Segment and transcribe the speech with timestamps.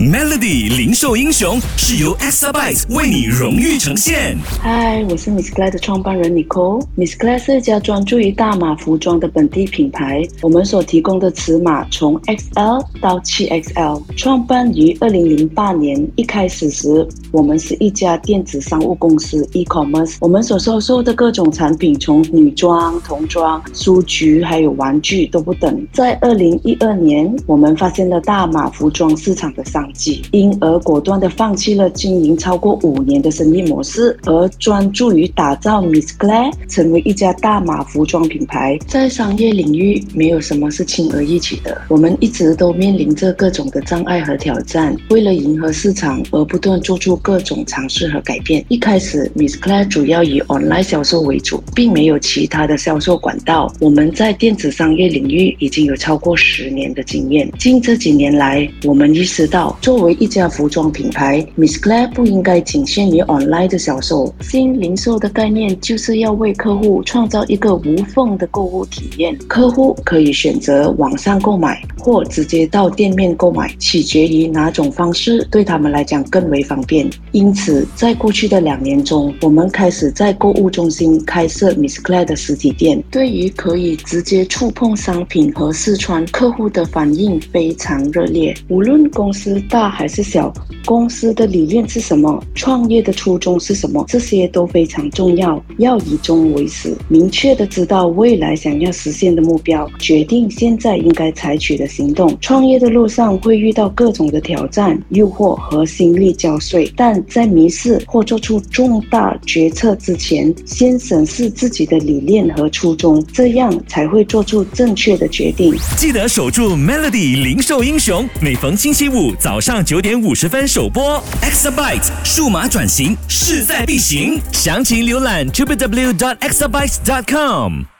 [0.00, 4.34] Melody 零售英雄是由 Exabyte 为你荣誉呈现。
[4.58, 6.82] 嗨，我是 Miss Claire 的创办人 Nicole。
[6.96, 10.26] Miss Claire 是一家专注于大码服装的本地品牌。
[10.40, 14.02] 我们所提供的尺码从 XL 到 7XL。
[14.16, 20.16] 创办于2008年，一开始时我们是一家电子商务公司 e-commerce。
[20.22, 25.86] 我们所销售的各种产品，从女装、童装、书局还有玩具都不等。
[25.92, 29.86] 在2012年，我们发现了大码服装市场的商
[30.32, 38.78] 因而果断地放弃了经营超过五年的生意模式，而专注于打造 Miss Claire 成为一家大码服装品牌。
[38.86, 44.96] 在商业领域，没有什么是轻而易举的，我们一直都面临着各种的障碍和挑战。
[45.10, 48.64] 为了迎合市场，而不断做出各种尝试和改变。
[48.68, 53.72] 一开始，Miss Claire 主要以 online 销售为主，并没有其他的销售管道。
[53.80, 57.50] 我们在电子商业领域已经有超过十年的经验。
[57.58, 59.76] 近这几年来，我们意识到。
[59.80, 64.32] 作为一家服装品牌，Miss Claire 不应该仅限于 online 的销售。
[64.42, 69.34] 新零售的概念就是要为客户创造一个无缝的购物体验。
[69.48, 77.08] 客户可以选择网上购买，或直接到店面购买，取决于哪种方式对他们来讲更为方便。
[77.32, 83.02] 因此，在过去的两年中，我们开始在购物中心开设 Miss Claire 的实体店。
[83.10, 88.54] 对于可以直接触碰商品和试穿，客户的反应非常热烈。
[88.68, 89.58] 无论公司。
[89.70, 90.52] 大还是小，
[90.84, 92.42] 公司的理念是什么？
[92.56, 94.04] 创业的初衷是什么？
[94.08, 102.36] 这些都非常重要，要以终为始，明确的知道未来想要实现的目标，决定现在应该采取的行动。
[102.40, 115.72] 创业的路上会遇到各种的挑战、诱惑和心力交瘁，但在迷失或做出重大决策之前，先审视自己的理念和初衷，这样才会做出正确的决定。
[115.96, 119.59] 记得守住 Melody 零售英雄，每逢星期五早。
[119.60, 127.99] 上九点五十分首播，Exabyte 数码转型势在必行，详情浏览 www.exabyte.com。